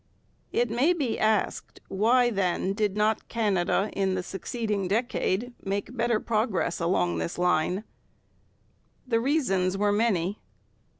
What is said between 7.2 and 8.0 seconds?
line?